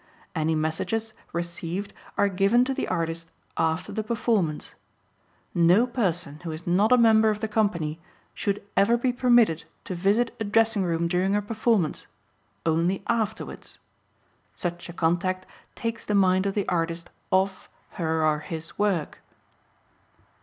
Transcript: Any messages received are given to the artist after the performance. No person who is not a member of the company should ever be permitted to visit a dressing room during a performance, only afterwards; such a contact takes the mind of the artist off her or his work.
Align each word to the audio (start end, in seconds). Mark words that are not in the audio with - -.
Any 0.33 0.55
messages 0.55 1.13
received 1.31 1.93
are 2.17 2.27
given 2.27 2.65
to 2.65 2.73
the 2.73 2.87
artist 2.87 3.29
after 3.55 3.91
the 3.91 4.01
performance. 4.01 4.73
No 5.53 5.85
person 5.85 6.39
who 6.39 6.49
is 6.49 6.65
not 6.65 6.91
a 6.91 6.97
member 6.97 7.29
of 7.29 7.39
the 7.39 7.47
company 7.47 7.99
should 8.33 8.63
ever 8.75 8.97
be 8.97 9.13
permitted 9.13 9.65
to 9.83 9.93
visit 9.93 10.35
a 10.39 10.43
dressing 10.43 10.81
room 10.83 11.07
during 11.07 11.35
a 11.35 11.41
performance, 11.43 12.07
only 12.65 13.03
afterwards; 13.05 13.77
such 14.55 14.89
a 14.89 14.93
contact 14.93 15.45
takes 15.75 16.03
the 16.03 16.15
mind 16.15 16.47
of 16.47 16.55
the 16.55 16.67
artist 16.67 17.11
off 17.29 17.69
her 17.91 18.25
or 18.25 18.39
his 18.39 18.79
work. 18.79 19.19